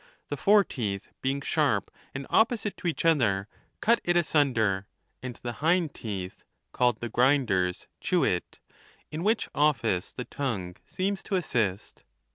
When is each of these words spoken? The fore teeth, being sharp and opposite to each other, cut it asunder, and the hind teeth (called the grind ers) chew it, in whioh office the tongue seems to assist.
The 0.29 0.35
fore 0.35 0.63
teeth, 0.63 1.09
being 1.21 1.41
sharp 1.41 1.91
and 2.15 2.25
opposite 2.31 2.75
to 2.77 2.87
each 2.87 3.05
other, 3.05 3.47
cut 3.81 4.01
it 4.03 4.17
asunder, 4.17 4.87
and 5.21 5.35
the 5.35 5.51
hind 5.61 5.93
teeth 5.93 6.43
(called 6.71 7.01
the 7.01 7.09
grind 7.09 7.51
ers) 7.51 7.85
chew 7.99 8.23
it, 8.23 8.57
in 9.11 9.21
whioh 9.21 9.47
office 9.53 10.11
the 10.11 10.25
tongue 10.25 10.77
seems 10.87 11.21
to 11.21 11.35
assist. 11.35 12.03